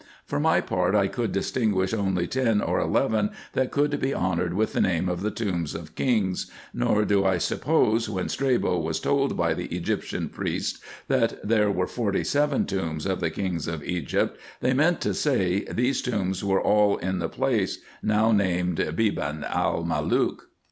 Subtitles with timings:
[0.25, 4.73] For my part, I could distinguish only ten or eleven that could be honoured with
[4.73, 9.37] the name of the tombs of kings, nor do I suppose when Strabo was told
[9.37, 14.39] by the Egyptian priests, that there were forty seven tombs of the kings of Egypt,
[14.59, 19.83] they meant to say, these tombs were all in the place, now named Beban el
[19.83, 20.47] Malook.